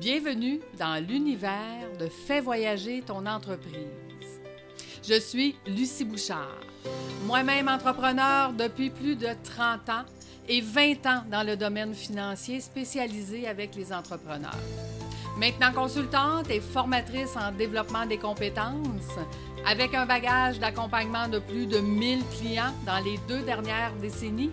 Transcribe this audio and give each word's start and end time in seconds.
Bienvenue 0.00 0.60
dans 0.78 1.02
l'univers 1.02 1.88
de 1.98 2.06
Fais 2.06 2.40
voyager 2.40 3.00
ton 3.00 3.24
entreprise. 3.24 4.40
Je 5.02 5.18
suis 5.18 5.56
Lucie 5.66 6.04
Bouchard, 6.04 6.60
moi-même 7.24 7.66
entrepreneur 7.66 8.52
depuis 8.52 8.90
plus 8.90 9.16
de 9.16 9.28
30 9.42 9.88
ans 9.88 10.04
et 10.48 10.60
20 10.60 11.06
ans 11.06 11.22
dans 11.30 11.46
le 11.46 11.56
domaine 11.56 11.94
financier 11.94 12.60
spécialisé 12.60 13.48
avec 13.48 13.74
les 13.74 13.90
entrepreneurs. 13.90 14.58
Maintenant 15.38 15.72
consultante 15.72 16.50
et 16.50 16.60
formatrice 16.60 17.34
en 17.34 17.50
développement 17.52 18.04
des 18.04 18.18
compétences, 18.18 19.16
avec 19.66 19.94
un 19.94 20.04
bagage 20.04 20.58
d'accompagnement 20.58 21.28
de 21.28 21.38
plus 21.38 21.66
de 21.66 21.78
1000 21.78 22.22
clients 22.38 22.74
dans 22.84 23.02
les 23.02 23.18
deux 23.28 23.42
dernières 23.42 23.94
décennies, 23.94 24.52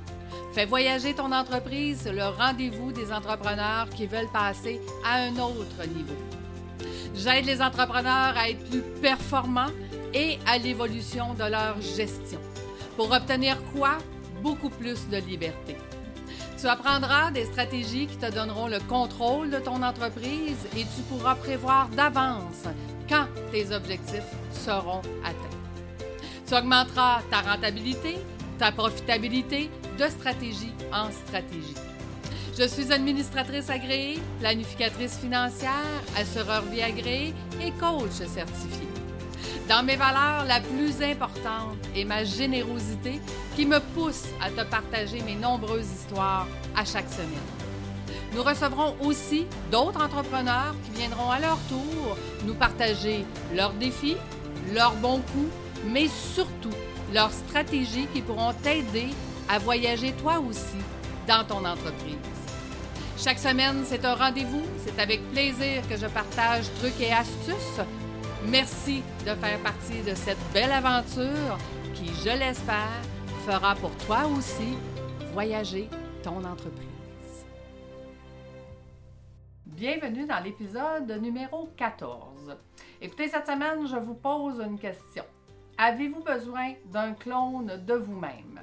Fais 0.53 0.65
voyager 0.65 1.15
ton 1.15 1.31
entreprise, 1.31 2.07
le 2.07 2.25
rendez-vous 2.25 2.91
des 2.91 3.11
entrepreneurs 3.11 3.89
qui 3.89 4.05
veulent 4.05 4.31
passer 4.31 4.79
à 5.03 5.15
un 5.23 5.35
autre 5.37 5.83
niveau. 5.87 6.13
J'aide 7.15 7.47
les 7.47 7.59
entrepreneurs 7.59 8.37
à 8.37 8.51
être 8.51 8.63
plus 8.69 8.83
performants 9.01 9.71
et 10.13 10.37
à 10.45 10.59
l'évolution 10.59 11.33
de 11.33 11.49
leur 11.49 11.81
gestion. 11.81 12.39
Pour 12.95 13.11
obtenir 13.11 13.57
quoi? 13.75 13.97
Beaucoup 14.43 14.69
plus 14.69 15.09
de 15.09 15.17
liberté. 15.17 15.75
Tu 16.59 16.67
apprendras 16.67 17.31
des 17.31 17.45
stratégies 17.45 18.05
qui 18.05 18.17
te 18.17 18.31
donneront 18.31 18.67
le 18.67 18.79
contrôle 18.81 19.49
de 19.49 19.57
ton 19.57 19.81
entreprise 19.81 20.67
et 20.77 20.81
tu 20.81 21.01
pourras 21.09 21.33
prévoir 21.33 21.87
d'avance 21.89 22.65
quand 23.09 23.25
tes 23.51 23.73
objectifs 23.73 24.21
seront 24.51 25.01
atteints. 25.23 26.05
Tu 26.47 26.53
augmenteras 26.53 27.23
ta 27.31 27.41
rentabilité, 27.41 28.19
ta 28.59 28.71
profitabilité 28.71 29.71
de 29.97 30.05
stratégie 30.09 30.73
en 30.91 31.11
stratégie. 31.11 31.75
Je 32.57 32.67
suis 32.67 32.91
administratrice 32.91 33.69
agréée, 33.69 34.19
planificatrice 34.39 35.17
financière, 35.17 35.71
assureur 36.15 36.63
vie 36.63 36.81
agréée 36.81 37.33
et 37.61 37.71
coach 37.79 38.11
certifié. 38.11 38.87
Dans 39.67 39.83
mes 39.83 39.95
valeurs, 39.95 40.45
la 40.45 40.59
plus 40.59 41.01
importante 41.01 41.77
est 41.95 42.05
ma 42.05 42.23
générosité 42.23 43.19
qui 43.55 43.65
me 43.65 43.79
pousse 43.95 44.25
à 44.41 44.49
te 44.49 44.69
partager 44.69 45.21
mes 45.21 45.35
nombreuses 45.35 45.89
histoires 45.89 46.47
à 46.75 46.85
chaque 46.85 47.09
semaine. 47.09 47.29
Nous 48.35 48.43
recevrons 48.43 48.95
aussi 49.01 49.45
d'autres 49.71 50.03
entrepreneurs 50.03 50.75
qui 50.83 50.99
viendront 50.99 51.29
à 51.29 51.39
leur 51.39 51.57
tour 51.69 52.17
nous 52.45 52.55
partager 52.55 53.25
leurs 53.55 53.73
défis, 53.73 54.17
leurs 54.73 54.95
bons 54.95 55.19
coups, 55.19 55.51
mais 55.87 56.07
surtout 56.07 56.75
leurs 57.13 57.31
stratégies 57.31 58.07
qui 58.13 58.21
pourront 58.21 58.53
t'aider 58.53 59.09
à 59.49 59.59
voyager 59.59 60.13
toi 60.13 60.39
aussi 60.39 60.77
dans 61.27 61.45
ton 61.45 61.65
entreprise. 61.65 62.17
Chaque 63.17 63.39
semaine, 63.39 63.83
c'est 63.85 64.03
un 64.05 64.15
rendez-vous. 64.15 64.63
C'est 64.85 64.99
avec 64.99 65.21
plaisir 65.31 65.87
que 65.87 65.95
je 65.95 66.07
partage 66.07 66.65
trucs 66.79 66.99
et 66.99 67.13
astuces. 67.13 67.79
Merci 68.47 69.03
de 69.25 69.33
faire 69.35 69.59
partie 69.59 70.01
de 70.01 70.13
cette 70.15 70.37
belle 70.53 70.71
aventure 70.71 71.57
qui, 71.93 72.07
je 72.07 72.37
l'espère, 72.37 73.01
fera 73.45 73.75
pour 73.75 73.95
toi 74.05 74.25
aussi 74.37 74.77
voyager 75.31 75.87
ton 76.21 76.43
entreprise. 76.43 76.87
Bienvenue 79.65 80.25
dans 80.25 80.43
l'épisode 80.43 81.09
numéro 81.21 81.69
14. 81.77 82.55
Écoutez, 83.01 83.27
cette 83.27 83.47
semaine, 83.47 83.87
je 83.87 83.97
vous 83.97 84.15
pose 84.15 84.59
une 84.59 84.77
question. 84.77 85.23
Avez-vous 85.77 86.23
besoin 86.23 86.73
d'un 86.91 87.13
clone 87.13 87.81
de 87.85 87.93
vous-même? 87.93 88.59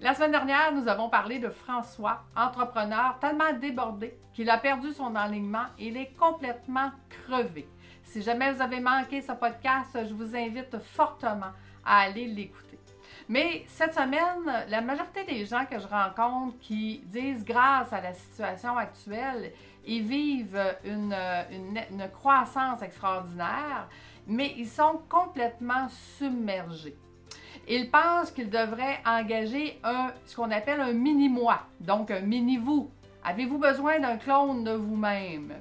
La 0.00 0.14
semaine 0.14 0.32
dernière, 0.32 0.72
nous 0.72 0.88
avons 0.88 1.08
parlé 1.08 1.38
de 1.38 1.48
François, 1.48 2.22
entrepreneur 2.36 3.16
tellement 3.20 3.52
débordé 3.52 4.18
qu'il 4.34 4.50
a 4.50 4.58
perdu 4.58 4.92
son 4.92 5.14
enlignement 5.14 5.66
et 5.78 5.88
il 5.88 5.96
est 5.96 6.12
complètement 6.18 6.90
crevé. 7.08 7.68
Si 8.02 8.22
jamais 8.22 8.52
vous 8.52 8.60
avez 8.60 8.80
manqué 8.80 9.22
ce 9.22 9.32
podcast, 9.32 9.96
je 10.08 10.14
vous 10.14 10.34
invite 10.34 10.78
fortement 10.78 11.52
à 11.84 12.00
aller 12.00 12.26
l'écouter. 12.26 12.78
Mais 13.28 13.62
cette 13.68 13.94
semaine, 13.94 14.66
la 14.68 14.80
majorité 14.80 15.24
des 15.24 15.46
gens 15.46 15.64
que 15.66 15.78
je 15.78 15.86
rencontre 15.86 16.58
qui 16.58 17.02
disent 17.06 17.44
grâce 17.44 17.92
à 17.92 18.00
la 18.00 18.14
situation 18.14 18.76
actuelle, 18.76 19.52
ils 19.86 20.02
vivent 20.02 20.76
une, 20.84 21.14
une 21.52 22.10
croissance 22.10 22.82
extraordinaire, 22.82 23.88
mais 24.26 24.54
ils 24.56 24.68
sont 24.68 25.00
complètement 25.08 25.88
submergés. 26.18 26.96
Ils 27.68 27.90
pensent 27.90 28.30
qu'ils 28.30 28.50
devraient 28.50 28.98
engager 29.06 29.78
un, 29.84 30.10
ce 30.26 30.34
qu'on 30.36 30.50
appelle 30.50 30.80
un 30.80 30.92
mini-moi, 30.92 31.60
donc 31.80 32.10
un 32.10 32.20
mini-vous. 32.20 32.90
Avez-vous 33.24 33.58
besoin 33.58 34.00
d'un 34.00 34.16
clone 34.16 34.64
de 34.64 34.72
vous-même? 34.72 35.52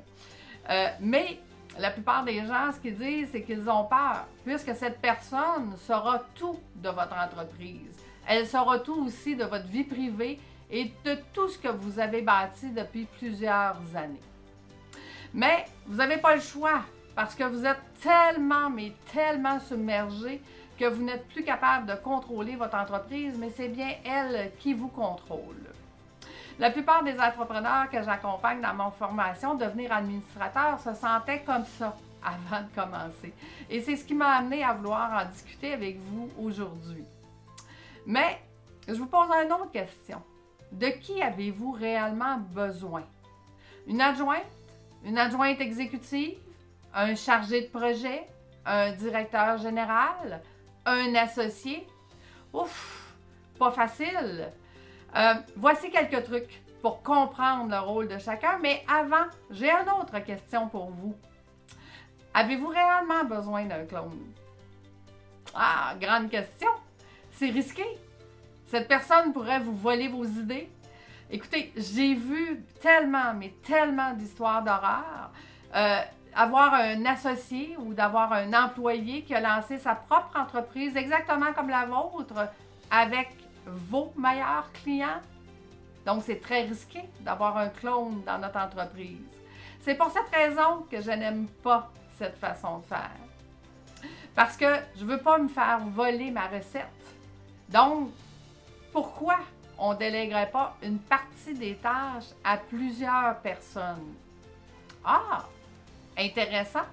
Euh, 0.70 0.88
mais 1.00 1.40
la 1.78 1.92
plupart 1.92 2.24
des 2.24 2.46
gens, 2.46 2.72
ce 2.74 2.80
qu'ils 2.80 2.98
disent, 2.98 3.30
c'est 3.32 3.44
qu'ils 3.44 3.70
ont 3.70 3.86
peur, 3.86 4.26
puisque 4.44 4.76
cette 4.76 5.00
personne 5.00 5.76
saura 5.78 6.24
tout 6.36 6.60
de 6.76 6.90
votre 6.90 7.16
entreprise. 7.16 7.98
Elle 8.28 8.48
saura 8.48 8.80
tout 8.80 9.06
aussi 9.06 9.36
de 9.36 9.44
votre 9.44 9.68
vie 9.68 9.84
privée 9.84 10.40
et 10.70 10.92
de 11.06 11.18
tout 11.34 11.50
ce 11.50 11.58
que 11.58 11.68
vous 11.68 12.00
avez 12.00 12.22
bâti 12.22 12.70
depuis 12.72 13.06
plusieurs 13.18 13.78
années. 13.96 14.22
Mais 15.34 15.66
vous 15.86 15.98
n'avez 15.98 16.18
pas 16.18 16.36
le 16.36 16.42
choix 16.42 16.82
parce 17.16 17.36
que 17.36 17.44
vous 17.44 17.66
êtes 17.66 17.82
tellement, 18.02 18.70
mais 18.70 18.94
tellement 19.14 19.60
submergé 19.60 20.42
que 20.82 20.88
vous 20.88 21.04
n'êtes 21.04 21.28
plus 21.28 21.44
capable 21.44 21.86
de 21.86 21.94
contrôler 21.94 22.56
votre 22.56 22.76
entreprise, 22.76 23.38
mais 23.38 23.52
c'est 23.52 23.68
bien 23.68 23.94
elle 24.04 24.52
qui 24.58 24.74
vous 24.74 24.88
contrôle. 24.88 25.70
La 26.58 26.72
plupart 26.72 27.04
des 27.04 27.20
entrepreneurs 27.20 27.88
que 27.92 28.02
j'accompagne 28.02 28.62
dans 28.62 28.74
mon 28.74 28.90
formation, 28.90 29.54
devenir 29.54 29.94
administrateur, 29.94 30.80
se 30.80 30.96
sentaient 30.96 31.42
comme 31.42 31.66
ça 31.66 31.96
avant 32.24 32.64
de 32.64 32.74
commencer. 32.74 33.32
Et 33.70 33.80
c'est 33.82 33.96
ce 33.96 34.04
qui 34.04 34.16
m'a 34.16 34.38
amené 34.38 34.64
à 34.64 34.74
vouloir 34.74 35.22
en 35.24 35.30
discuter 35.30 35.74
avec 35.74 36.00
vous 36.00 36.32
aujourd'hui. 36.44 37.06
Mais 38.08 38.40
je 38.88 38.96
vous 38.96 39.06
pose 39.06 39.30
une 39.30 39.54
autre 39.54 39.72
question. 39.72 40.20
De 40.72 40.88
qui 40.88 41.22
avez-vous 41.22 41.74
réellement 41.74 42.40
besoin? 42.40 43.04
Une 43.86 44.02
adjointe? 44.02 44.50
Une 45.06 45.20
adjointe 45.20 45.62
exécutive? 45.62 46.40
Un 46.92 47.14
chargé 47.14 47.62
de 47.62 47.68
projet? 47.68 48.26
Un 48.66 48.94
directeur 48.94 49.60
général? 49.60 50.42
Un 50.86 51.16
associé. 51.16 51.88
Ouf, 52.54 53.14
pas 53.58 53.72
facile. 53.72 54.52
Euh, 55.16 55.34
voici 55.56 55.90
quelques 55.92 56.24
trucs 56.24 56.62
pour 56.82 57.04
comprendre 57.04 57.70
le 57.70 57.80
rôle 57.80 58.08
de 58.08 58.18
chacun, 58.18 58.58
mais 58.60 58.84
avant, 58.88 59.26
j'ai 59.50 59.70
une 59.70 59.90
autre 59.90 60.20
question 60.20 60.68
pour 60.68 60.90
vous. 60.90 61.16
Avez-vous 62.34 62.68
réellement 62.68 63.24
besoin 63.26 63.66
d'un 63.66 63.86
clone? 63.86 64.34
Ah, 65.54 65.96
grande 66.00 66.30
question. 66.30 66.70
C'est 67.32 67.50
risqué. 67.50 67.86
Cette 68.66 68.88
personne 68.88 69.34
pourrait 69.34 69.60
vous 69.60 69.76
voler 69.76 70.08
vos 70.08 70.24
idées. 70.24 70.70
Écoutez, 71.30 71.74
j'ai 71.76 72.14
vu 72.14 72.64
tellement, 72.82 73.34
mais 73.34 73.54
tellement 73.64 74.14
d'histoires 74.14 74.64
d'horreur. 74.64 75.32
Euh, 75.76 76.02
avoir 76.36 76.74
un 76.74 77.06
associé 77.06 77.76
ou 77.78 77.94
d'avoir 77.94 78.32
un 78.34 78.54
employé 78.54 79.24
qui 79.24 79.34
a 79.34 79.42
lancé 79.42 79.78
sa 79.78 79.96
propre 79.96 80.38
entreprise 80.40 80.96
exactement 80.96 81.54
comme 81.54 81.70
la 81.70 81.86
vôtre 81.86 82.50
avec 82.90 83.30
vos 83.66 84.14
meilleurs 84.16 84.72
clients. 84.84 85.22
Donc, 86.06 86.24
c'est 86.24 86.42
très 86.42 86.64
risqué 86.64 87.02
d'avoir 87.20 87.58
un 87.58 87.70
clone 87.70 88.24
dans 88.26 88.40
notre 88.40 88.60
entreprise. 88.60 89.20
C'est 89.82 89.96
pour 89.96 90.10
cette 90.10 90.30
raison 90.34 90.86
que 90.90 91.02
je 91.02 91.12
n'aime 91.12 91.48
pas 91.64 91.92
cette 92.18 92.38
façon 92.38 92.80
de 92.80 92.86
faire. 92.86 93.12
Parce 94.36 94.56
que 94.58 94.76
je 94.96 95.04
ne 95.04 95.10
veux 95.10 95.20
pas 95.20 95.38
me 95.38 95.48
faire 95.48 95.80
voler 95.80 96.32
ma 96.32 96.48
recette. 96.48 96.88
Donc, 97.70 98.10
pourquoi 98.92 99.38
on 99.78 99.94
ne 99.94 99.98
délèguerait 99.98 100.50
pas 100.50 100.76
une 100.84 101.00
partie 101.00 101.54
des 101.54 101.76
tâches 101.76 102.30
à 102.44 102.58
plusieurs 102.58 103.38
personnes? 103.40 104.14
Ah, 105.04 105.46
intéressant. 106.18 106.86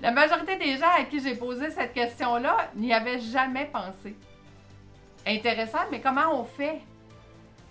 La 0.00 0.10
majorité 0.10 0.56
des 0.56 0.76
gens 0.76 0.90
à 0.98 1.04
qui 1.04 1.20
j'ai 1.20 1.34
posé 1.34 1.70
cette 1.70 1.92
question-là 1.92 2.70
n'y 2.74 2.92
avaient 2.92 3.20
jamais 3.20 3.66
pensé. 3.66 4.16
Intéressant, 5.26 5.78
mais 5.90 6.00
comment 6.00 6.40
on 6.40 6.44
fait? 6.44 6.80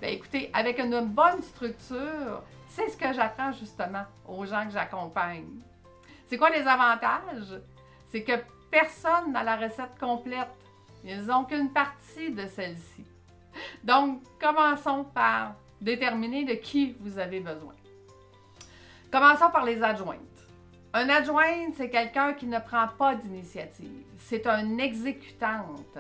Bien, 0.01 0.09
écoutez, 0.09 0.49
avec 0.53 0.79
une 0.79 1.01
bonne 1.01 1.41
structure, 1.43 2.41
c'est 2.69 2.89
ce 2.89 2.97
que 2.97 3.13
j'apprends 3.13 3.51
justement 3.51 4.03
aux 4.27 4.45
gens 4.45 4.65
que 4.65 4.71
j'accompagne. 4.71 5.59
C'est 6.25 6.37
quoi 6.37 6.49
les 6.49 6.65
avantages? 6.65 7.59
C'est 8.07 8.23
que 8.23 8.33
personne 8.71 9.31
n'a 9.31 9.43
la 9.43 9.57
recette 9.57 9.99
complète. 9.99 10.47
Ils 11.03 11.25
n'ont 11.25 11.43
qu'une 11.43 11.71
partie 11.71 12.31
de 12.31 12.47
celle-ci. 12.47 13.05
Donc, 13.83 14.21
commençons 14.39 15.03
par 15.03 15.55
déterminer 15.81 16.45
de 16.45 16.53
qui 16.53 16.95
vous 16.99 17.19
avez 17.19 17.41
besoin. 17.41 17.73
Commençons 19.11 19.49
par 19.51 19.65
les 19.65 19.83
adjointes. 19.83 20.30
Un 20.93 21.07
adjoint, 21.07 21.71
c'est 21.77 21.89
quelqu'un 21.89 22.33
qui 22.33 22.47
ne 22.47 22.59
prend 22.59 22.87
pas 22.97 23.15
d'initiative. 23.15 24.03
C'est 24.17 24.45
une 24.45 24.79
exécutante. 24.79 25.97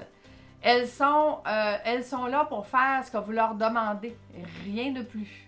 Elles 0.61 0.87
sont, 0.87 1.39
euh, 1.47 1.77
elles 1.85 2.03
sont 2.03 2.25
là 2.25 2.45
pour 2.45 2.67
faire 2.67 3.03
ce 3.05 3.11
que 3.11 3.17
vous 3.17 3.31
leur 3.31 3.55
demandez, 3.55 4.15
rien 4.65 4.91
de 4.91 5.01
plus. 5.01 5.47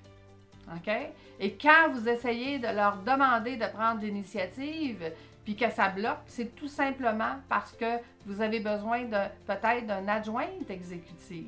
OK? 0.73 0.91
Et 1.39 1.53
quand 1.57 1.89
vous 1.91 2.07
essayez 2.07 2.57
de 2.57 2.67
leur 2.67 2.97
demander 2.97 3.57
de 3.57 3.65
prendre 3.65 3.99
l'initiative, 4.01 5.11
puis 5.43 5.57
que 5.57 5.69
ça 5.69 5.89
bloque, 5.89 6.23
c'est 6.27 6.55
tout 6.55 6.69
simplement 6.69 7.35
parce 7.49 7.73
que 7.73 7.97
vous 8.25 8.41
avez 8.41 8.61
besoin 8.61 9.03
de 9.03 9.17
peut-être 9.45 9.85
d'un 9.85 10.07
adjoint 10.07 10.47
exécutif. 10.69 11.47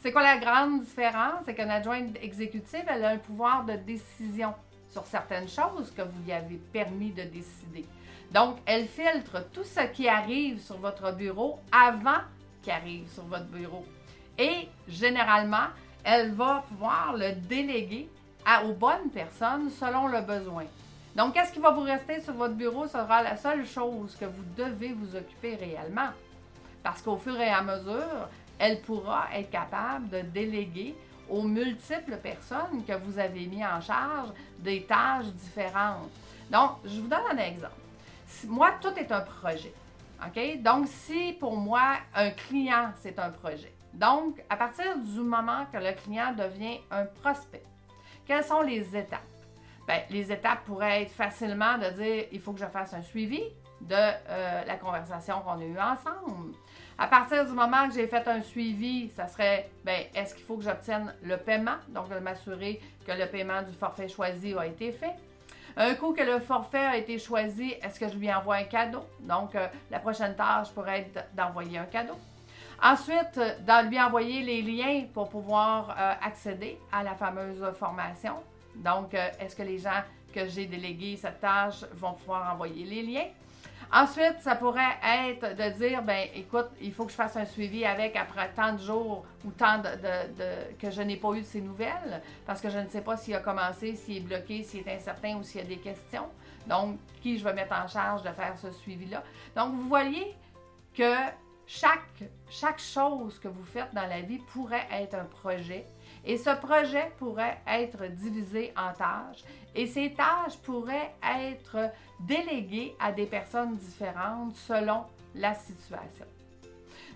C'est 0.00 0.10
quoi 0.10 0.22
la 0.22 0.38
grande 0.38 0.80
différence? 0.80 1.44
C'est 1.44 1.54
qu'un 1.54 1.70
adjoint 1.70 2.06
exécutif, 2.20 2.82
elle 2.88 3.04
a 3.04 3.10
un 3.10 3.18
pouvoir 3.18 3.64
de 3.64 3.74
décision 3.74 4.54
certaines 5.04 5.48
choses 5.48 5.92
que 5.94 6.02
vous 6.02 6.22
lui 6.24 6.32
avez 6.32 6.56
permis 6.72 7.10
de 7.10 7.22
décider. 7.22 7.84
Donc, 8.32 8.56
elle 8.64 8.86
filtre 8.86 9.44
tout 9.52 9.64
ce 9.64 9.86
qui 9.92 10.08
arrive 10.08 10.60
sur 10.60 10.78
votre 10.78 11.12
bureau 11.12 11.58
avant 11.70 12.22
qu'il 12.62 12.72
arrive 12.72 13.08
sur 13.08 13.24
votre 13.24 13.46
bureau. 13.46 13.84
Et 14.38 14.68
généralement, 14.88 15.68
elle 16.04 16.32
va 16.32 16.64
pouvoir 16.68 17.14
le 17.16 17.32
déléguer 17.32 18.08
aux 18.64 18.72
bonnes 18.72 19.10
personnes 19.12 19.70
selon 19.70 20.06
le 20.06 20.20
besoin. 20.20 20.64
Donc, 21.14 21.34
qu'est-ce 21.34 21.52
qui 21.52 21.58
va 21.58 21.70
vous 21.70 21.82
rester 21.82 22.20
sur 22.20 22.34
votre 22.34 22.54
bureau? 22.54 22.86
Sera 22.86 23.22
la 23.22 23.36
seule 23.36 23.66
chose 23.66 24.16
que 24.16 24.24
vous 24.24 24.44
devez 24.56 24.92
vous 24.92 25.16
occuper 25.16 25.56
réellement. 25.56 26.10
Parce 26.82 27.02
qu'au 27.02 27.16
fur 27.16 27.40
et 27.40 27.48
à 27.48 27.62
mesure, 27.62 28.28
elle 28.58 28.80
pourra 28.82 29.26
être 29.34 29.50
capable 29.50 30.08
de 30.08 30.20
déléguer 30.20 30.94
aux 31.28 31.42
multiples 31.42 32.16
personnes 32.16 32.84
que 32.86 32.92
vous 32.92 33.18
avez 33.18 33.46
mis 33.46 33.64
en 33.64 33.80
charge 33.80 34.30
des 34.58 34.82
tâches 34.84 35.26
différentes. 35.26 36.10
Donc, 36.50 36.72
je 36.84 37.00
vous 37.00 37.08
donne 37.08 37.26
un 37.32 37.38
exemple. 37.38 37.74
Moi, 38.46 38.72
tout 38.80 38.92
est 38.96 39.10
un 39.10 39.20
projet. 39.20 39.72
OK? 40.24 40.62
Donc, 40.62 40.86
si 40.88 41.32
pour 41.34 41.56
moi, 41.56 41.96
un 42.14 42.30
client, 42.30 42.92
c'est 43.00 43.18
un 43.18 43.30
projet. 43.30 43.72
Donc, 43.92 44.42
à 44.48 44.56
partir 44.56 44.96
du 44.98 45.20
moment 45.20 45.66
que 45.72 45.78
le 45.78 45.92
client 45.92 46.32
devient 46.32 46.80
un 46.90 47.06
prospect, 47.22 47.64
quelles 48.26 48.44
sont 48.44 48.62
les 48.62 48.96
étapes? 48.96 49.20
Bien, 49.86 50.00
les 50.10 50.32
étapes 50.32 50.64
pourraient 50.64 51.02
être 51.02 51.12
facilement 51.12 51.78
de 51.78 51.90
dire 51.90 52.24
il 52.32 52.40
faut 52.40 52.52
que 52.52 52.60
je 52.60 52.66
fasse 52.66 52.92
un 52.94 53.02
suivi 53.02 53.42
de 53.80 53.94
euh, 53.94 54.64
la 54.64 54.76
conversation 54.76 55.40
qu'on 55.40 55.60
a 55.60 55.64
eue 55.64 55.78
ensemble. 55.78 56.54
À 56.98 57.06
partir 57.08 57.44
du 57.44 57.52
moment 57.52 57.88
que 57.88 57.94
j'ai 57.94 58.06
fait 58.06 58.26
un 58.26 58.40
suivi, 58.40 59.10
ça 59.10 59.28
serait, 59.28 59.68
ben, 59.84 60.04
est-ce 60.14 60.34
qu'il 60.34 60.44
faut 60.44 60.56
que 60.56 60.64
j'obtienne 60.64 61.14
le 61.22 61.36
paiement? 61.36 61.76
Donc, 61.88 62.08
de 62.08 62.18
m'assurer 62.18 62.80
que 63.06 63.12
le 63.12 63.26
paiement 63.26 63.62
du 63.62 63.72
forfait 63.72 64.08
choisi 64.08 64.54
a 64.54 64.66
été 64.66 64.92
fait. 64.92 65.14
Un 65.76 65.94
coup 65.94 66.14
que 66.14 66.22
le 66.22 66.40
forfait 66.40 66.78
a 66.78 66.96
été 66.96 67.18
choisi, 67.18 67.74
est-ce 67.82 68.00
que 68.00 68.08
je 68.08 68.16
lui 68.16 68.32
envoie 68.32 68.56
un 68.56 68.64
cadeau? 68.64 69.04
Donc, 69.20 69.54
euh, 69.54 69.66
la 69.90 69.98
prochaine 69.98 70.34
tâche 70.34 70.70
pourrait 70.70 71.00
être 71.00 71.26
d'envoyer 71.34 71.78
un 71.78 71.84
cadeau. 71.84 72.16
Ensuite, 72.82 73.36
de 73.38 73.88
lui 73.88 74.00
envoyer 74.00 74.42
les 74.42 74.62
liens 74.62 75.04
pour 75.12 75.28
pouvoir 75.28 75.90
euh, 75.90 76.14
accéder 76.22 76.78
à 76.90 77.02
la 77.02 77.14
fameuse 77.14 77.62
formation. 77.78 78.36
Donc, 78.76 79.14
euh, 79.14 79.28
est-ce 79.40 79.56
que 79.56 79.62
les 79.62 79.78
gens 79.78 80.02
que 80.32 80.46
j'ai 80.46 80.66
délégués 80.66 81.16
cette 81.16 81.40
tâche 81.40 81.84
vont 81.94 82.12
pouvoir 82.12 82.52
envoyer 82.52 82.84
les 82.84 83.02
liens? 83.02 83.28
Ensuite, 83.92 84.40
ça 84.40 84.56
pourrait 84.56 84.96
être 85.02 85.54
de 85.54 85.78
dire, 85.78 86.02
ben 86.02 86.28
écoute, 86.34 86.68
il 86.80 86.92
faut 86.92 87.04
que 87.04 87.12
je 87.12 87.16
fasse 87.16 87.36
un 87.36 87.44
suivi 87.44 87.84
avec 87.84 88.16
après 88.16 88.50
tant 88.54 88.72
de 88.72 88.78
jours 88.78 89.24
ou 89.44 89.50
tant 89.52 89.78
de, 89.78 90.74
que 90.76 90.90
je 90.90 91.02
n'ai 91.02 91.16
pas 91.16 91.32
eu 91.34 91.40
de 91.40 91.46
ces 91.46 91.60
nouvelles, 91.60 92.20
parce 92.44 92.60
que 92.60 92.68
je 92.68 92.78
ne 92.78 92.88
sais 92.88 93.00
pas 93.00 93.16
s'il 93.16 93.34
a 93.34 93.40
commencé, 93.40 93.94
s'il 93.94 94.16
est 94.16 94.20
bloqué, 94.20 94.64
s'il 94.64 94.86
est 94.86 94.96
incertain 94.96 95.36
ou 95.36 95.44
s'il 95.44 95.60
y 95.60 95.64
a 95.64 95.66
des 95.68 95.78
questions. 95.78 96.26
Donc, 96.66 96.98
qui 97.22 97.38
je 97.38 97.44
vais 97.44 97.52
mettre 97.52 97.76
en 97.76 97.86
charge 97.86 98.22
de 98.22 98.30
faire 98.30 98.58
ce 98.58 98.72
suivi-là? 98.72 99.22
Donc, 99.54 99.72
vous 99.72 99.88
voyez 99.88 100.34
que 100.92 101.14
chaque, 101.66 102.24
chaque 102.50 102.80
chose 102.80 103.38
que 103.38 103.46
vous 103.46 103.64
faites 103.64 103.94
dans 103.94 104.06
la 104.06 104.20
vie 104.20 104.38
pourrait 104.52 104.86
être 104.90 105.14
un 105.14 105.24
projet 105.24 105.86
et 106.26 106.36
ce 106.36 106.50
projet 106.50 107.12
pourrait 107.18 107.58
être 107.66 108.06
divisé 108.10 108.72
en 108.76 108.92
tâches 108.92 109.44
et 109.74 109.86
ces 109.86 110.12
tâches 110.12 110.56
pourraient 110.64 111.14
être 111.22 111.90
déléguées 112.20 112.96
à 112.98 113.12
des 113.12 113.26
personnes 113.26 113.76
différentes 113.76 114.56
selon 114.56 115.04
la 115.34 115.54
situation. 115.54 116.26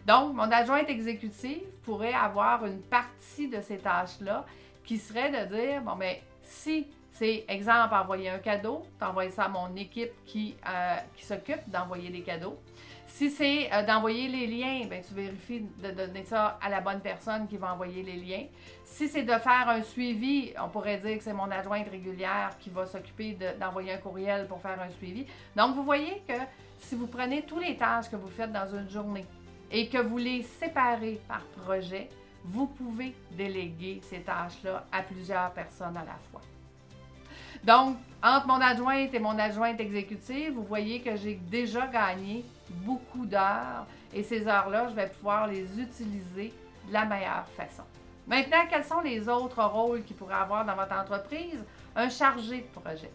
Donc, 0.07 0.35
mon 0.35 0.51
adjointe 0.51 0.89
exécutive 0.89 1.67
pourrait 1.83 2.15
avoir 2.15 2.65
une 2.65 2.81
partie 2.81 3.49
de 3.49 3.61
ces 3.61 3.79
tâches-là 3.79 4.47
qui 4.85 4.99
serait 4.99 5.31
de 5.31 5.55
dire, 5.55 5.83
bon, 5.83 5.97
mais 5.97 6.23
si 6.43 6.87
c'est, 7.13 7.45
exemple, 7.49 7.95
envoyer 7.95 8.31
un 8.31 8.39
cadeau, 8.39 8.83
t'envoies 8.99 9.31
ça 9.31 9.45
à 9.45 9.49
mon 9.49 9.75
équipe 9.77 10.13
qui, 10.25 10.57
euh, 10.67 10.97
qui 11.17 11.25
s'occupe 11.25 11.69
d'envoyer 11.69 12.11
des 12.11 12.23
cadeaux. 12.23 12.59
Si 13.11 13.29
c'est 13.29 13.71
euh, 13.73 13.83
d'envoyer 13.83 14.29
les 14.29 14.47
liens, 14.47 14.87
ben, 14.89 15.03
tu 15.07 15.13
vérifies 15.13 15.67
de 15.83 15.91
donner 15.91 16.25
ça 16.25 16.59
à 16.63 16.71
la 16.71 16.81
bonne 16.81 17.01
personne 17.01 17.47
qui 17.49 17.57
va 17.57 17.75
envoyer 17.75 18.03
les 18.03 18.17
liens. 18.17 18.45
Si 18.85 19.09
c'est 19.09 19.25
de 19.25 19.33
faire 19.33 19.69
un 19.69 19.83
suivi, 19.83 20.53
on 20.63 20.69
pourrait 20.69 20.99
dire 20.99 21.19
que 21.19 21.25
c'est 21.25 21.35
mon 21.35 21.51
adjointe 21.51 21.89
régulière 21.91 22.57
qui 22.61 22.71
va 22.71 22.87
s'occuper 22.87 23.37
d'envoyer 23.59 23.93
un 23.93 23.99
courriel 23.99 24.47
pour 24.47 24.61
faire 24.63 24.81
un 24.81 24.91
suivi. 24.91 25.27
Donc, 25.55 25.75
vous 25.75 25.85
voyez 25.85 26.23
que 26.27 26.35
si 26.79 26.95
vous 26.95 27.07
prenez 27.07 27.43
tous 27.43 27.59
les 27.59 27.77
tâches 27.77 28.09
que 28.11 28.17
vous 28.17 28.31
faites 28.31 28.53
dans 28.53 28.69
une 28.75 28.89
journée 28.89 29.27
et 29.71 29.89
que 29.89 29.99
vous 29.99 30.19
les 30.19 30.43
séparez 30.43 31.21
par 31.29 31.45
projet, 31.63 32.09
vous 32.45 32.69
pouvez 32.69 33.15
déléguer 33.33 34.01
ces 34.03 34.21
tâches-là 34.21 34.87
à 34.91 35.03
plusieurs 35.03 35.53
personnes 35.53 35.97
à 35.97 36.05
la 36.05 36.19
fois. 36.31 36.41
Donc, 37.65 37.99
entre 38.23 38.47
mon 38.47 38.61
adjointe 38.61 39.15
et 39.15 39.19
mon 39.19 39.39
adjointe 39.39 39.81
exécutive, 39.81 40.55
vous 40.55 40.65
voyez 40.65 41.01
que 41.01 41.17
j'ai 41.17 41.35
déjà 41.35 41.87
gagné 41.87 42.45
beaucoup 42.71 43.25
d'heures 43.25 43.87
et 44.13 44.23
ces 44.23 44.47
heures-là, 44.47 44.89
je 44.89 44.95
vais 44.95 45.09
pouvoir 45.09 45.47
les 45.47 45.81
utiliser 45.81 46.53
de 46.89 46.93
la 46.93 47.05
meilleure 47.05 47.47
façon. 47.57 47.85
Maintenant, 48.27 48.65
quels 48.69 48.85
sont 48.85 49.01
les 49.01 49.29
autres 49.29 49.63
rôles 49.63 50.03
qu'il 50.05 50.17
pourrait 50.17 50.35
avoir 50.35 50.65
dans 50.65 50.75
votre 50.75 50.95
entreprise? 50.95 51.65
Un 51.97 52.09
chargé 52.09 52.59
de 52.59 52.81
projet. 52.81 53.11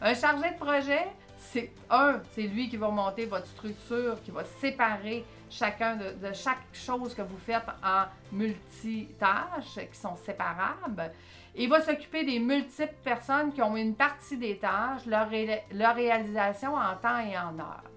Un 0.00 0.14
chargé 0.14 0.50
de 0.50 0.56
projet, 0.56 1.06
c'est 1.38 1.72
un, 1.88 2.20
c'est 2.32 2.42
lui 2.42 2.68
qui 2.68 2.76
va 2.76 2.88
monter 2.88 3.26
votre 3.26 3.46
structure, 3.46 4.20
qui 4.22 4.30
va 4.30 4.44
séparer 4.60 5.24
chacun 5.50 5.96
de, 5.96 6.32
chaque 6.32 6.66
chose 6.72 7.14
que 7.14 7.22
vous 7.22 7.38
faites 7.38 7.62
en 7.82 8.04
multitâches 8.32 9.78
qui 9.90 9.98
sont 9.98 10.16
séparables. 10.16 11.12
Il 11.54 11.68
va 11.68 11.80
s'occuper 11.80 12.24
des 12.24 12.40
multiples 12.40 12.96
personnes 13.04 13.52
qui 13.52 13.62
ont 13.62 13.76
une 13.76 13.94
partie 13.94 14.36
des 14.36 14.58
tâches, 14.58 15.06
leur 15.06 15.96
réalisation 15.96 16.74
en 16.74 16.96
temps 16.96 17.20
et 17.20 17.38
en 17.38 17.58
heure. 17.58 17.93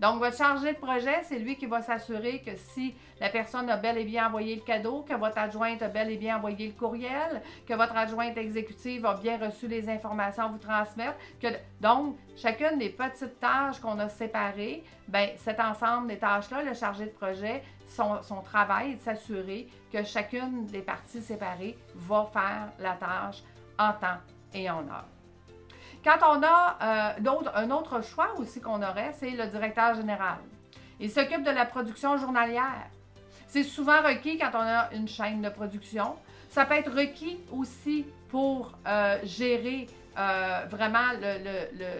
Donc, 0.00 0.18
votre 0.18 0.36
chargé 0.36 0.72
de 0.72 0.78
projet, 0.78 1.22
c'est 1.22 1.38
lui 1.38 1.56
qui 1.56 1.66
va 1.66 1.80
s'assurer 1.80 2.42
que 2.42 2.56
si 2.56 2.94
la 3.20 3.28
personne 3.28 3.70
a 3.70 3.76
bel 3.76 3.96
et 3.96 4.04
bien 4.04 4.26
envoyé 4.26 4.56
le 4.56 4.60
cadeau, 4.60 5.04
que 5.08 5.14
votre 5.14 5.38
adjointe 5.38 5.82
a 5.82 5.88
bel 5.88 6.10
et 6.10 6.16
bien 6.16 6.36
envoyé 6.36 6.66
le 6.66 6.72
courriel, 6.72 7.42
que 7.66 7.74
votre 7.74 7.96
adjointe 7.96 8.36
exécutive 8.36 9.06
a 9.06 9.14
bien 9.14 9.38
reçu 9.38 9.68
les 9.68 9.88
informations 9.88 10.44
à 10.44 10.48
vous 10.48 10.58
transmettre. 10.58 11.16
Que, 11.40 11.48
donc, 11.80 12.16
chacune 12.36 12.78
des 12.78 12.90
petites 12.90 13.38
tâches 13.38 13.78
qu'on 13.78 13.98
a 14.00 14.08
séparées, 14.08 14.82
ben, 15.08 15.30
cet 15.36 15.60
ensemble 15.60 16.08
des 16.08 16.18
tâches-là, 16.18 16.62
le 16.62 16.74
chargé 16.74 17.06
de 17.06 17.10
projet, 17.10 17.62
son, 17.86 18.20
son 18.22 18.42
travail 18.42 18.92
est 18.92 18.96
de 18.96 19.00
s'assurer 19.00 19.68
que 19.92 20.02
chacune 20.02 20.66
des 20.66 20.82
parties 20.82 21.22
séparées 21.22 21.78
va 21.94 22.28
faire 22.32 22.72
la 22.80 22.94
tâche 22.94 23.42
en 23.78 23.92
temps 23.92 24.20
et 24.52 24.68
en 24.68 24.80
heure. 24.88 25.13
Quand 26.04 26.18
on 26.20 26.42
a 26.42 27.16
euh, 27.16 27.50
un 27.54 27.70
autre 27.70 28.02
choix 28.02 28.34
aussi 28.36 28.60
qu'on 28.60 28.82
aurait, 28.82 29.14
c'est 29.18 29.30
le 29.30 29.46
directeur 29.46 29.94
général. 29.94 30.36
Il 31.00 31.10
s'occupe 31.10 31.42
de 31.42 31.50
la 31.50 31.64
production 31.64 32.18
journalière. 32.18 32.90
C'est 33.48 33.62
souvent 33.62 34.02
requis 34.02 34.36
quand 34.36 34.50
on 34.52 34.58
a 34.58 34.92
une 34.92 35.08
chaîne 35.08 35.40
de 35.40 35.48
production. 35.48 36.16
Ça 36.50 36.66
peut 36.66 36.74
être 36.74 36.92
requis 36.92 37.38
aussi 37.50 38.04
pour 38.28 38.72
euh, 38.86 39.18
gérer 39.24 39.86
euh, 40.18 40.66
vraiment 40.68 41.10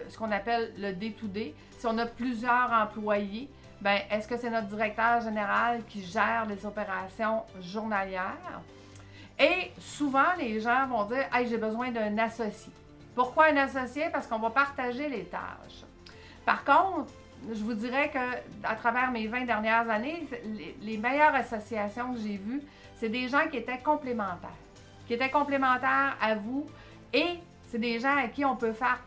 ce 0.08 0.18
qu'on 0.18 0.30
appelle 0.32 0.74
le 0.76 0.92
day-to-day. 0.92 1.54
Si 1.78 1.86
on 1.86 1.96
a 1.96 2.04
plusieurs 2.04 2.70
employés, 2.72 3.48
ben, 3.80 4.00
est-ce 4.10 4.28
que 4.28 4.36
c'est 4.36 4.50
notre 4.50 4.66
directeur 4.66 5.22
général 5.22 5.82
qui 5.88 6.04
gère 6.04 6.44
les 6.46 6.66
opérations 6.66 7.42
journalières? 7.60 8.60
Et 9.38 9.72
souvent, 9.78 10.34
les 10.38 10.60
gens 10.60 10.86
vont 10.88 11.04
dire 11.04 11.24
Hey, 11.32 11.48
j'ai 11.48 11.58
besoin 11.58 11.90
d'un 11.90 12.18
associé. 12.18 12.72
Pourquoi 13.14 13.46
un 13.46 13.56
associé? 13.56 14.04
Parce 14.12 14.26
qu'on 14.26 14.38
va 14.38 14.50
partager 14.50 15.08
les 15.08 15.24
tâches. 15.24 15.84
Par 16.44 16.64
contre, 16.64 17.10
je 17.52 17.62
vous 17.62 17.74
dirais 17.74 18.10
que 18.10 18.66
à 18.66 18.74
travers 18.74 19.10
mes 19.10 19.26
20 19.26 19.44
dernières 19.44 19.88
années, 19.88 20.26
les, 20.80 20.98
meilleures 20.98 21.34
associations 21.34 22.14
que 22.14 22.20
j'ai 22.20 22.36
vues, 22.36 22.62
c'est 22.96 23.08
des 23.08 23.28
gens 23.28 23.46
qui 23.50 23.58
étaient 23.58 23.78
complémentaires, 23.78 24.50
qui 25.06 25.14
étaient 25.14 25.30
complémentaires 25.30 26.16
à 26.20 26.34
vous 26.34 26.66
et 27.12 27.38
c'est 27.68 27.78
des 27.78 27.98
gens 27.98 28.16
à 28.16 28.28
qui 28.28 28.44
on 28.44 28.56
peut 28.56 28.72
faire 28.72 29.04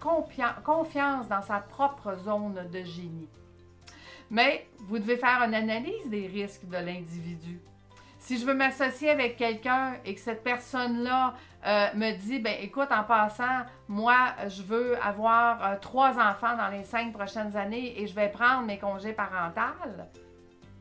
confiance 0.64 1.28
dans 1.28 1.42
sa 1.42 1.60
propre 1.60 2.18
zone 2.18 2.68
de 2.72 2.84
génie. 2.84 3.28
Mais 4.30 4.68
vous 4.80 5.00
devez 5.00 5.18
faire 5.18 5.42
une 5.44 5.54
analyse 5.54 6.10
des 6.10 6.28
risques 6.28 6.68
de 6.68 6.78
l'individu. 6.78 7.60
Si 8.28 8.38
je 8.38 8.46
veux 8.46 8.54
m'associer 8.54 9.10
avec 9.10 9.38
quelqu'un 9.38 9.94
et 10.04 10.14
que 10.14 10.20
cette 10.20 10.44
personne-là 10.44 11.34
euh, 11.66 11.88
me 11.96 12.12
dit, 12.18 12.40
ben 12.40 12.58
écoute, 12.60 12.90
en 12.92 13.06
passant, 13.06 13.66
moi, 13.88 14.34
je 14.50 14.64
veux 14.64 15.02
avoir 15.02 15.64
euh, 15.66 15.76
trois 15.80 16.20
enfants 16.20 16.58
dans 16.58 16.68
les 16.68 16.84
cinq 16.84 17.14
prochaines 17.14 17.56
années 17.56 18.02
et 18.02 18.06
je 18.06 18.14
vais 18.14 18.28
prendre 18.28 18.64
mes 18.64 18.80
congés 18.80 19.14
parentaux, 19.14 19.62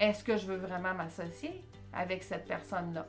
est-ce 0.01 0.25
que 0.25 0.37
je 0.37 0.45
veux 0.45 0.57
vraiment 0.57 0.93
m'associer 0.93 1.63
avec 1.93 2.25
cette 2.25 2.49
personne-là? 2.49 3.07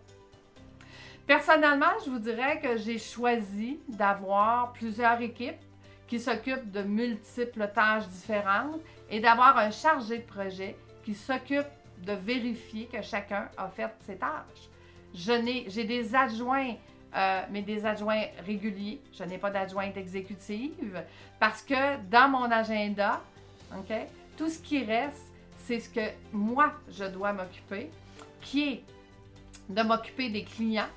Personnellement, 1.26 1.98
je 2.06 2.12
vous 2.12 2.20
dirais 2.20 2.60
que 2.62 2.78
j'ai 2.78 3.00
choisi 3.00 3.80
d'avoir 3.88 4.72
plusieurs 4.72 5.20
équipes 5.20 5.66
qui 6.06 6.20
s'occupent 6.20 6.70
de 6.70 6.84
multiples 6.84 7.72
tâches 7.74 8.08
différentes 8.10 8.82
et 9.10 9.20
d'avoir 9.20 9.58
un 9.58 9.72
chargé 9.72 10.20
de 10.20 10.28
projet 10.28 10.78
qui 11.04 11.16
s'occupe 11.16 11.66
de 12.06 12.14
vérifier 12.14 12.86
que 12.86 13.02
chacun 13.02 13.50
a 13.58 13.68
fait 13.70 13.90
ses 14.06 14.18
tâches. 14.18 14.70
J'ai 15.14 15.84
des 15.84 16.16
adjoints, 16.16 16.76
euh, 17.16 17.42
mais 17.50 17.62
des 17.62 17.86
adjoints 17.86 18.26
réguliers. 18.46 19.02
Je 19.14 19.24
n'ai 19.24 19.38
pas 19.38 19.50
d'adjointe 19.50 19.98
exécutive 19.98 21.04
parce 21.40 21.62
que 21.62 21.98
dans 22.10 22.30
mon 22.30 22.52
agenda, 22.52 23.22
tout 24.38 24.50
ce 24.50 24.60
qui 24.60 24.84
reste, 24.84 25.34
c'est 25.58 25.80
ce 25.80 25.90
que 25.90 26.12
moi, 26.32 26.74
je 26.90 27.06
dois 27.06 27.34
m'occuper, 27.34 27.90
qui 28.42 28.70
est 28.70 28.84
de 29.70 29.82
m'occuper 29.82 30.30
des 30.30 30.44
clients? 30.44 30.90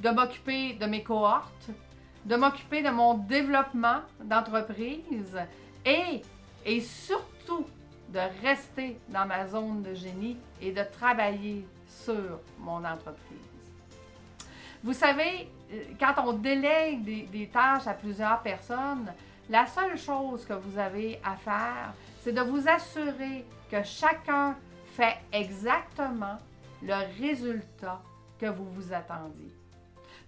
De 0.00 0.10
m'occuper 0.10 0.74
de 0.74 0.86
mes 0.86 1.02
cohortes, 1.02 1.70
de 2.24 2.36
m'occuper 2.36 2.82
de 2.82 2.90
mon 2.90 3.14
développement 3.14 4.02
d'entreprise 4.22 5.38
et, 5.84 6.22
et 6.64 6.80
surtout 6.80 7.66
de 8.12 8.20
rester 8.46 8.98
dans 9.08 9.26
ma 9.26 9.46
zone 9.46 9.82
de 9.82 9.94
génie 9.94 10.36
et 10.60 10.72
de 10.72 10.82
travailler 10.82 11.66
sur 11.86 12.40
mon 12.58 12.84
entreprise. 12.84 13.48
Vous 14.82 14.92
savez, 14.92 15.48
euh, 15.72 15.84
quand 15.98 16.14
on 16.26 16.32
délègue 16.34 17.04
des, 17.04 17.22
des, 17.22 17.46
tâches 17.48 17.86
à 17.86 17.94
plusieurs 17.94 18.40
personnes, 18.42 19.12
la 19.48 19.66
seule 19.66 19.96
chose 19.96 20.44
que 20.44 20.52
vous 20.52 20.78
avez 20.78 21.20
à 21.24 21.36
faire, 21.36 21.94
c'est 22.20 22.32
de 22.32 22.40
vous 22.40 22.68
assurer 22.68 23.44
que 23.70 23.82
chacun 23.82 24.56
fait 24.96 25.18
exactement 25.32 26.38
le 26.82 26.94
résultat 27.20 28.02
que 28.38 28.46
vous 28.46 28.68
vous 28.72 28.92
attendiez. 28.92 29.52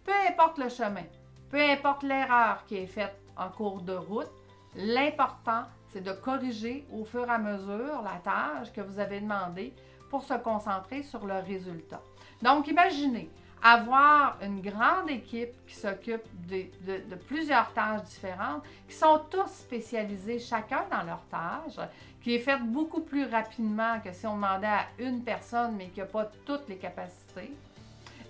Peu 0.05 0.12
importe 0.29 0.59
le 0.59 0.69
chemin, 0.69 1.05
peu 1.50 1.61
importe 1.61 2.03
l'erreur 2.03 2.64
qui 2.67 2.76
est 2.76 2.87
faite 2.87 3.17
en 3.37 3.49
cours 3.49 3.81
de 3.83 3.95
route, 3.95 4.31
l'important, 4.76 5.64
c'est 5.94 6.02
de 6.02 6.12
corriger 6.12 6.84
au 6.92 7.04
fur 7.04 7.24
et 7.24 7.30
à 7.30 7.38
mesure 7.38 8.02
la 8.02 8.18
tâche 8.22 8.72
que 8.72 8.80
vous 8.80 8.98
avez 8.98 9.20
demandée 9.20 9.72
pour 10.10 10.24
se 10.24 10.34
concentrer 10.34 11.04
sur 11.04 11.24
le 11.24 11.34
résultat. 11.34 12.02
Donc, 12.42 12.66
imaginez 12.66 13.30
avoir 13.62 14.36
une 14.42 14.60
grande 14.60 15.08
équipe 15.08 15.54
qui 15.68 15.74
s'occupe 15.76 16.24
de, 16.48 17.14
plusieurs 17.28 17.72
tâches 17.72 18.02
différentes, 18.02 18.64
qui 18.88 18.94
sont 18.94 19.20
tous 19.30 19.46
spécialisés 19.46 20.40
chacun 20.40 20.84
dans 20.90 21.04
leur 21.04 21.22
tâche, 21.30 21.86
qui 22.20 22.34
est 22.34 22.40
faite 22.40 22.64
beaucoup 22.64 23.00
plus 23.00 23.26
rapidement 23.26 24.00
que 24.04 24.12
si 24.12 24.26
on 24.26 24.34
demandait 24.34 24.66
à 24.66 24.86
une 24.98 25.22
personne 25.22 25.76
mais 25.76 25.88
qui 25.90 26.00
n'a 26.00 26.06
pas 26.06 26.28
toutes 26.44 26.68
les 26.68 26.76
capacités, 26.76 27.52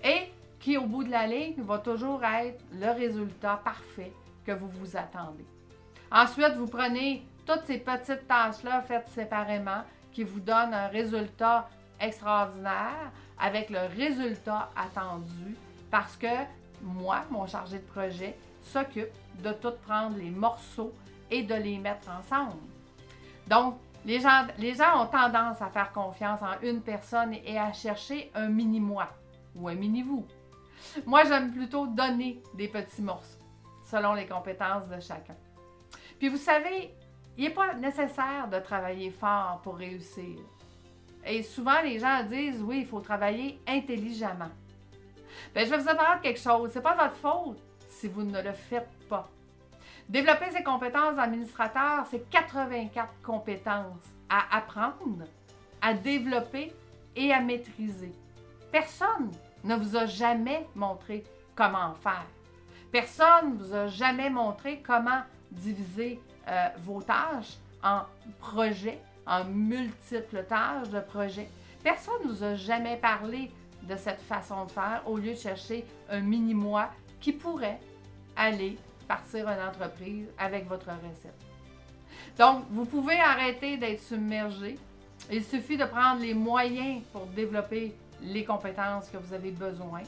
et 0.04 0.30
qui, 0.60 0.76
au 0.76 0.84
bout 0.84 1.02
de 1.02 1.10
la 1.10 1.26
ligne, 1.26 1.62
va 1.62 1.78
toujours 1.78 2.22
être 2.24 2.62
le 2.74 2.90
résultat 2.90 3.58
parfait 3.64 4.12
que 4.46 4.52
vous 4.52 4.68
vous 4.68 4.96
attendez. 4.96 5.46
Ensuite, 6.12 6.54
vous 6.56 6.68
prenez 6.68 7.26
toutes 7.46 7.64
ces 7.64 7.78
petites 7.78 8.26
tâches-là 8.26 8.82
faites 8.82 9.08
séparément 9.08 9.82
qui 10.12 10.24
vous 10.24 10.40
donnent 10.40 10.74
un 10.74 10.88
résultat 10.88 11.68
extraordinaire 12.00 13.12
avec 13.38 13.70
le 13.70 13.80
résultat 13.96 14.70
attendu 14.76 15.56
parce 15.90 16.16
que 16.16 16.26
moi, 16.82 17.24
mon 17.30 17.46
chargé 17.46 17.78
de 17.78 17.84
projet, 17.84 18.36
s'occupe 18.62 19.12
de 19.42 19.52
tout 19.52 19.72
prendre 19.86 20.16
les 20.16 20.30
morceaux 20.30 20.92
et 21.30 21.42
de 21.42 21.54
les 21.54 21.78
mettre 21.78 22.08
ensemble. 22.10 22.62
Donc, 23.46 23.76
les 24.04 24.20
gens, 24.20 24.46
les 24.58 24.74
gens 24.74 25.02
ont 25.02 25.06
tendance 25.06 25.62
à 25.62 25.68
faire 25.68 25.92
confiance 25.92 26.40
en 26.42 26.60
une 26.62 26.80
personne 26.82 27.34
et 27.44 27.58
à 27.58 27.72
chercher 27.72 28.30
un 28.34 28.48
mini-moi 28.48 29.08
ou 29.56 29.68
un 29.68 29.74
mini-vous. 29.74 30.26
Moi, 31.06 31.24
j'aime 31.24 31.52
plutôt 31.52 31.86
donner 31.86 32.42
des 32.54 32.68
petits 32.68 33.02
morceaux 33.02 33.38
selon 33.84 34.14
les 34.14 34.26
compétences 34.26 34.88
de 34.88 35.00
chacun. 35.00 35.36
Puis 36.18 36.28
vous 36.28 36.36
savez, 36.36 36.94
il 37.36 37.44
n'est 37.44 37.50
pas 37.50 37.74
nécessaire 37.74 38.48
de 38.50 38.58
travailler 38.58 39.10
fort 39.10 39.60
pour 39.62 39.76
réussir. 39.76 40.38
Et 41.26 41.42
souvent, 41.42 41.80
les 41.82 41.98
gens 41.98 42.22
disent 42.22 42.62
oui, 42.62 42.80
il 42.80 42.86
faut 42.86 43.00
travailler 43.00 43.58
intelligemment. 43.66 44.50
Bien, 45.54 45.64
je 45.64 45.70
vais 45.70 45.78
vous 45.78 45.88
apprendre 45.88 46.20
quelque 46.20 46.40
chose. 46.40 46.70
Ce 46.70 46.78
n'est 46.78 46.82
pas 46.82 46.94
votre 46.94 47.16
faute 47.16 47.58
si 47.88 48.08
vous 48.08 48.22
ne 48.22 48.40
le 48.40 48.52
faites 48.52 48.90
pas. 49.08 49.28
Développer 50.08 50.50
ses 50.50 50.62
compétences 50.62 51.16
d'administrateur, 51.16 52.06
c'est 52.10 52.28
84 52.28 53.08
compétences 53.22 54.04
à 54.28 54.56
apprendre, 54.56 55.24
à 55.80 55.94
développer 55.94 56.72
et 57.16 57.32
à 57.32 57.40
maîtriser. 57.40 58.12
Personne 58.70 59.30
ne 59.62 59.76
vous 59.76 59.96
a 59.96 60.06
jamais 60.06 60.66
montré 60.74 61.24
comment 61.54 61.94
faire. 61.94 62.26
Personne 62.92 63.54
ne 63.54 63.64
vous 63.64 63.74
a 63.74 63.86
jamais 63.86 64.28
montré 64.28 64.82
comment 64.86 65.22
diviser 65.50 66.20
euh, 66.48 66.68
vos 66.78 67.02
tâches 67.02 67.56
en 67.82 68.02
projets, 68.38 69.00
en 69.26 69.44
multiples 69.44 70.44
tâches 70.48 70.90
de 70.90 71.00
projets. 71.00 71.48
Personne 71.82 72.14
ne 72.24 72.32
vous 72.32 72.42
a 72.42 72.54
jamais 72.54 72.96
parlé 72.96 73.50
de 73.82 73.96
cette 73.96 74.20
façon 74.20 74.64
de 74.64 74.70
faire 74.70 75.02
au 75.06 75.18
lieu 75.18 75.32
de 75.32 75.38
chercher 75.38 75.84
un 76.08 76.20
mini-moi 76.20 76.90
qui 77.20 77.32
pourrait 77.32 77.80
aller 78.36 78.78
partir 79.06 79.48
une 79.48 79.60
entreprise 79.60 80.28
avec 80.38 80.66
votre 80.66 80.86
recette. 80.86 81.34
Donc, 82.38 82.64
vous 82.70 82.84
pouvez 82.84 83.18
arrêter 83.20 83.76
d'être 83.76 84.00
submergé. 84.00 84.78
Il 85.30 85.44
suffit 85.44 85.76
de 85.76 85.84
prendre 85.84 86.20
les 86.20 86.34
moyens 86.34 87.02
pour 87.12 87.26
développer 87.26 87.94
les 88.22 88.44
compétences 88.44 89.08
que 89.08 89.16
vous 89.16 89.32
avez 89.32 89.50
besoin. 89.50 90.02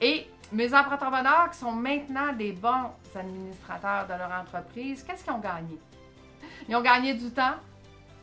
Et 0.00 0.26
mes 0.52 0.74
entrepreneurs 0.74 1.50
qui 1.50 1.58
sont 1.58 1.72
maintenant 1.72 2.32
des 2.32 2.52
bons 2.52 2.90
administrateurs 3.14 4.06
de 4.06 4.14
leur 4.14 4.32
entreprise, 4.32 5.02
qu'est-ce 5.02 5.24
qu'ils 5.24 5.32
ont 5.32 5.38
gagné? 5.38 5.78
Ils 6.68 6.76
ont 6.76 6.82
gagné 6.82 7.14
du 7.14 7.30
temps, 7.30 7.54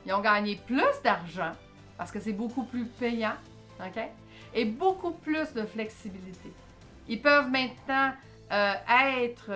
ils 0.05 0.13
ont 0.13 0.21
gagné 0.21 0.59
plus 0.65 1.01
d'argent 1.03 1.51
parce 1.97 2.11
que 2.11 2.19
c'est 2.19 2.33
beaucoup 2.33 2.63
plus 2.63 2.85
payant, 2.85 3.35
OK? 3.79 4.01
Et 4.53 4.65
beaucoup 4.65 5.11
plus 5.11 5.53
de 5.53 5.65
flexibilité. 5.65 6.51
Ils 7.07 7.21
peuvent 7.21 7.49
maintenant 7.49 8.11
euh, 8.51 8.73
être. 9.13 9.51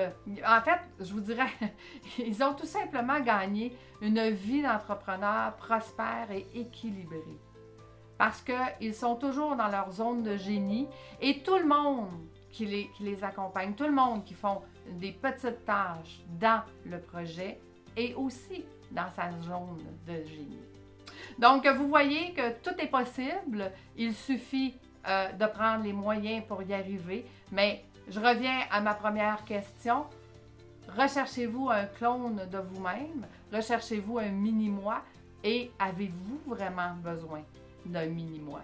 En 0.45 0.61
fait, 0.61 0.79
je 0.99 1.13
vous 1.13 1.21
dirais, 1.21 1.49
ils 2.17 2.43
ont 2.43 2.53
tout 2.53 2.65
simplement 2.65 3.19
gagné 3.19 3.75
une 4.01 4.29
vie 4.29 4.61
d'entrepreneur 4.61 5.55
prospère 5.57 6.31
et 6.31 6.47
équilibrée 6.55 7.39
parce 8.17 8.43
qu'ils 8.43 8.93
sont 8.93 9.15
toujours 9.15 9.55
dans 9.55 9.67
leur 9.67 9.91
zone 9.91 10.21
de 10.21 10.37
génie 10.37 10.87
et 11.21 11.41
tout 11.41 11.57
le 11.57 11.65
monde 11.65 12.11
qui 12.51 12.65
les, 12.65 12.89
qui 12.89 13.03
les 13.03 13.23
accompagne, 13.23 13.73
tout 13.73 13.85
le 13.85 13.91
monde 13.91 14.23
qui 14.23 14.33
font 14.33 14.61
des 14.99 15.11
petites 15.11 15.65
tâches 15.65 16.21
dans 16.39 16.63
le 16.85 16.99
projet 16.99 17.59
est 17.95 18.13
aussi 18.15 18.65
dans 18.91 19.09
sa 19.09 19.31
zone 19.41 19.79
de 20.05 20.23
génie. 20.25 20.59
Donc, 21.37 21.65
vous 21.67 21.87
voyez 21.87 22.33
que 22.33 22.59
tout 22.61 22.75
est 22.79 22.87
possible. 22.87 23.71
Il 23.97 24.13
suffit 24.13 24.75
euh, 25.07 25.31
de 25.31 25.45
prendre 25.45 25.83
les 25.83 25.93
moyens 25.93 26.43
pour 26.47 26.61
y 26.63 26.73
arriver. 26.73 27.25
Mais 27.51 27.85
je 28.07 28.19
reviens 28.19 28.61
à 28.69 28.81
ma 28.81 28.93
première 28.93 29.43
question. 29.45 30.05
Recherchez-vous 30.97 31.69
un 31.69 31.85
clone 31.85 32.47
de 32.51 32.57
vous-même? 32.57 33.25
Recherchez-vous 33.51 34.19
un 34.19 34.29
mini-moi? 34.29 35.01
Et 35.43 35.71
avez-vous 35.79 36.41
vraiment 36.45 36.93
besoin 36.95 37.41
d'un 37.85 38.05
mini-moi? 38.07 38.61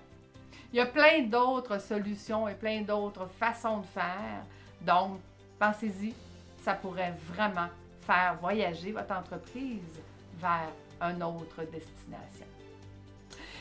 Il 0.77 0.81
y 0.81 0.83
a 0.83 0.85
plein 0.85 1.23
d'autres 1.23 1.79
solutions 1.81 2.47
et 2.47 2.53
plein 2.53 2.83
d'autres 2.83 3.25
façons 3.39 3.79
de 3.79 3.85
faire. 3.87 4.43
Donc, 4.79 5.19
pensez-y, 5.57 6.13
ça 6.61 6.75
pourrait 6.75 7.15
vraiment 7.33 7.65
faire 8.05 8.37
voyager 8.39 8.91
votre 8.91 9.11
entreprise 9.11 9.99
vers 10.39 10.69
une 11.01 11.23
autre 11.23 11.63
destination. 11.63 12.45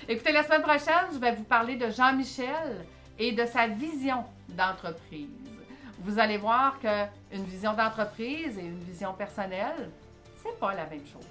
Écoutez, 0.07 0.31
la 0.31 0.43
semaine 0.43 0.61
prochaine, 0.61 1.07
je 1.11 1.19
vais 1.19 1.33
vous 1.33 1.45
parler 1.45 1.77
de 1.77 1.89
Jean-Michel 1.89 2.85
et 3.19 3.33
de 3.33 3.47
sa 3.47 3.67
vision 3.67 4.23
d'entreprise. 4.51 5.31
Vous 6.01 6.19
allez 6.19 6.37
voir 6.37 6.79
qu'une 6.81 7.45
vision 7.45 7.73
d'entreprise 7.73 8.59
et 8.59 8.67
une 8.67 8.81
vision 8.81 9.15
personnelle, 9.15 9.89
c'est 10.43 10.61
pas 10.61 10.75
la 10.75 10.85
même 10.85 11.07
chose. 11.07 11.27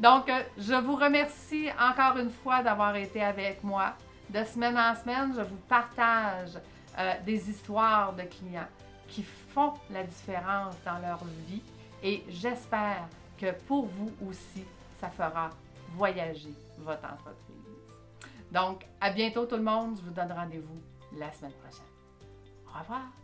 Donc, 0.00 0.28
je 0.58 0.74
vous 0.74 0.96
remercie 0.96 1.68
encore 1.78 2.18
une 2.18 2.30
fois 2.30 2.64
d'avoir 2.64 2.96
été 2.96 3.22
avec 3.22 3.62
moi. 3.62 3.94
De 4.28 4.44
semaine 4.44 4.76
en 4.76 4.94
semaine, 4.94 5.32
je 5.36 5.42
vous 5.42 5.60
partage 5.68 6.58
euh, 6.98 7.12
des 7.24 7.50
histoires 7.50 8.12
de 8.14 8.22
clients 8.22 8.68
qui 9.08 9.22
font 9.22 9.74
la 9.90 10.02
différence 10.02 10.74
dans 10.84 10.98
leur 10.98 11.22
vie 11.46 11.62
et 12.02 12.24
j'espère 12.28 13.08
que 13.38 13.52
pour 13.66 13.86
vous 13.86 14.10
aussi, 14.28 14.64
ça 15.00 15.08
fera 15.10 15.50
voyager 15.94 16.54
votre 16.78 17.04
entreprise. 17.04 17.54
Donc, 18.50 18.86
à 19.00 19.10
bientôt 19.10 19.46
tout 19.46 19.56
le 19.56 19.62
monde. 19.62 19.96
Je 19.98 20.02
vous 20.02 20.14
donne 20.14 20.32
rendez-vous 20.32 20.80
la 21.18 21.32
semaine 21.32 21.52
prochaine. 21.52 21.82
Au 22.68 22.78
revoir. 22.78 23.23